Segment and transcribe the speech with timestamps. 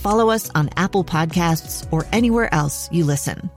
[0.00, 3.50] follow us on Apple Podcasts, or anywhere else you listen.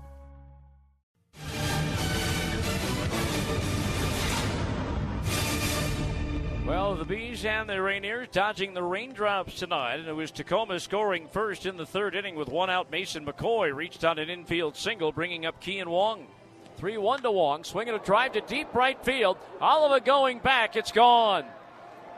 [6.65, 11.27] Well, the Bees and the Rainiers dodging the raindrops tonight, and it was Tacoma scoring
[11.27, 12.89] first in the third inning with one out.
[12.89, 16.27] Mason McCoy reached on an infield single, bringing up Kean Wong.
[16.77, 19.37] 3 1 to Wong, swinging a drive to deep right field.
[19.61, 21.45] Oliva going back, it's gone.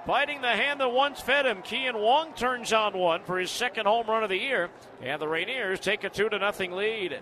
[0.06, 3.88] Biting the hand that once fed him, Kean Wong turns on one for his second
[3.88, 4.70] home run of the year,
[5.02, 7.20] and the Rainiers take a 2 to nothing lead.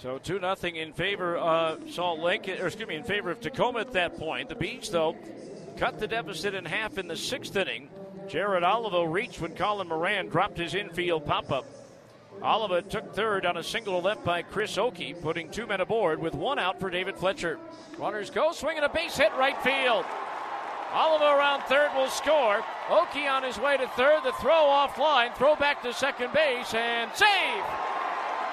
[0.00, 3.80] So 2 nothing in favor of Salt Lake, or excuse me, in favor of Tacoma
[3.80, 4.48] at that point.
[4.48, 5.14] The Bees, though,
[5.76, 7.90] cut the deficit in half in the sixth inning.
[8.28, 11.66] Jared Oliva reached when Colin Moran dropped his infield pop up.
[12.42, 16.34] Oliva took third on a single left by Chris Okey, putting two men aboard with
[16.34, 17.58] one out for David Fletcher.
[17.98, 20.06] Runners go, swinging a base hit right field.
[20.94, 22.64] Oliva around third will score.
[22.90, 24.22] Okey on his way to third.
[24.24, 27.64] The throw offline, throw back to second base, and save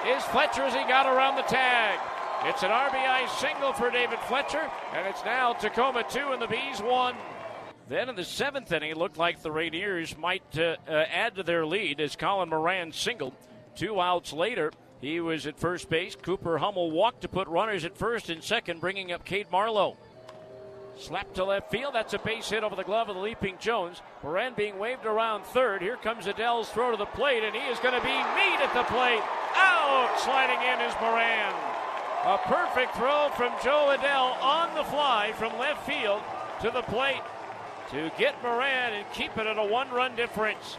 [0.06, 1.98] is Fletcher as he got around the tag.
[2.44, 6.80] It's an RBI single for David Fletcher, and it's now Tacoma 2 and the Bees
[6.80, 7.16] 1.
[7.88, 11.42] Then in the seventh inning, it looked like the Rainiers might uh, uh, add to
[11.42, 13.32] their lead as Colin Moran singled.
[13.74, 16.14] Two outs later, he was at first base.
[16.14, 19.96] Cooper Hummel walked to put runners at first and second, bringing up Cade Marlowe.
[20.98, 21.94] Slap to left field.
[21.94, 24.02] That's a base hit over the glove of the leaping Jones.
[24.22, 25.80] Moran being waved around third.
[25.80, 28.74] Here comes Adell's throw to the plate, and he is going to be meat at
[28.74, 29.22] the plate.
[29.54, 30.18] Out!
[30.18, 31.54] Sliding in is Moran.
[32.24, 36.20] A perfect throw from Jo Adell on the fly from left field
[36.60, 37.22] to the plate
[37.92, 40.76] to get Moran and keep it at a one run difference.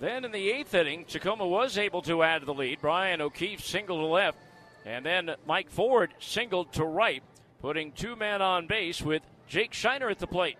[0.00, 2.78] Then in the eighth inning, Tacoma was able to add to the lead.
[2.80, 4.38] Brian O'Keefe singled to left,
[4.86, 7.22] and then Mike Ford singled to right,
[7.60, 10.58] putting two men on base with Jake Scheiner at the plate.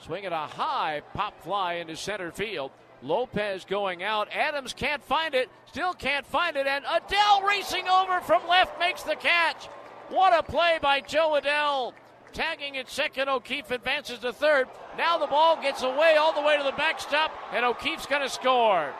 [0.00, 2.70] Swinging a high pop fly into center field.
[3.02, 4.28] Lopez going out.
[4.32, 5.50] Adams can't find it.
[5.66, 6.66] Still can't find it.
[6.66, 9.66] And Adell racing over from left makes the catch.
[10.08, 11.92] What a play by Jo Adell.
[12.32, 14.68] Tagging at second, O'Keefe advances to third.
[14.98, 18.28] Now the ball gets away all the way to the backstop, and O'Keefe's going to
[18.28, 18.92] score.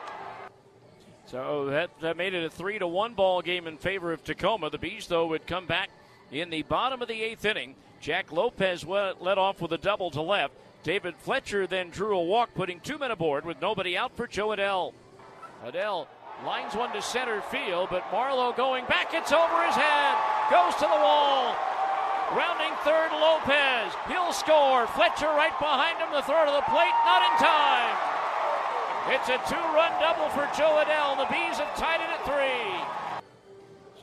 [1.25, 4.69] So that, that made it a three to one ball game in favor of Tacoma.
[4.69, 5.89] The Bees, though, would come back
[6.31, 7.75] in the bottom of the eighth inning.
[7.99, 10.53] Jack Lopez led off with a double to left.
[10.83, 14.49] David Fletcher then drew a walk, putting two men aboard with nobody out for Jo
[14.49, 14.93] Adell.
[15.65, 16.07] Adell
[16.45, 19.13] lines one to center field, but Marlowe going back.
[19.13, 20.15] It's over his head.
[20.51, 21.55] Goes to the wall.
[22.37, 23.93] Rounding third, Lopez.
[24.09, 24.85] He'll score.
[24.93, 26.13] Fletcher right behind him.
[26.13, 27.95] The throw to the plate, not in time.
[29.13, 31.17] It's a two run double for Jo Adell.
[31.17, 32.73] The Bees have tied it at three.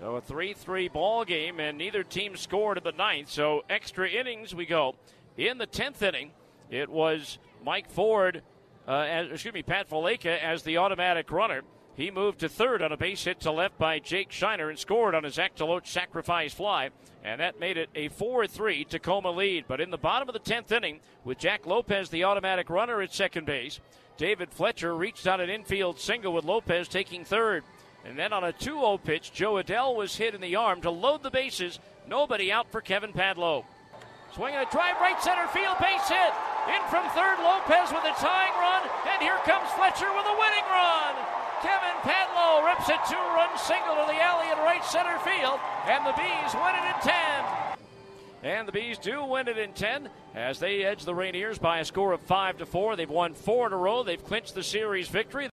[0.02, 3.30] So a 3 3 ball game, and neither team scored in the ninth.
[3.30, 4.96] So extra innings we go.
[5.36, 6.32] In the 10th inning,
[6.70, 8.42] it was Mike Ford,
[8.88, 11.62] uh, as, excuse me, Pat Valaika as the automatic runner.
[11.94, 15.14] He moved to third on a base hit to left by Jake Scheiner and scored
[15.14, 16.90] on his Deloach sacrifice fly,
[17.22, 19.66] and that made it a 4 3 Tacoma lead.
[19.68, 23.14] But in the bottom of the 10th inning, with Jack Lopez, the automatic runner at
[23.14, 23.78] second base,
[24.16, 27.62] David Fletcher reached out an infield single with Lopez taking third.
[28.04, 30.90] And then on a 2 0 pitch, Jo Adell was hit in the arm to
[30.90, 31.78] load the bases.
[32.08, 33.64] Nobody out for Kevin Padlo.
[34.34, 36.32] Swinging a drive right center field, base hit.
[36.72, 38.82] In from third, Lopez with a tying run,
[39.12, 41.14] and here comes Fletcher with a winning run.
[41.60, 46.12] Kevin Padlo rips a two-run single to the alley in right center field, and the
[46.12, 47.72] Bees win it in 10.
[48.42, 51.84] And the Bees do win it in 10 as they edge the Rainiers by a
[51.84, 52.96] score of 5 to 4.
[52.96, 54.02] They've won four in a row.
[54.02, 55.46] They've clinched the series victory.